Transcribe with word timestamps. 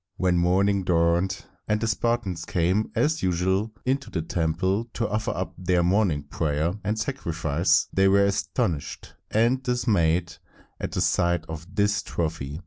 When 0.17 0.35
morning 0.35 0.83
dawned, 0.83 1.45
and 1.67 1.79
the 1.79 1.85
Spartans 1.85 2.43
came 2.43 2.91
as 2.95 3.21
usual 3.21 3.71
into 3.85 4.09
the 4.09 4.23
temple 4.23 4.85
to 4.95 5.07
offer 5.07 5.29
up 5.29 5.53
their 5.59 5.83
morning 5.83 6.23
prayer 6.23 6.73
and 6.83 6.97
sacrifice, 6.97 7.85
they 7.93 8.07
were 8.07 8.25
astonished 8.25 9.13
and 9.29 9.61
dismayed 9.61 10.37
at 10.79 10.93
the 10.93 11.01
sight 11.01 11.45
of 11.47 11.67
this 11.75 12.01
trophy. 12.01 12.59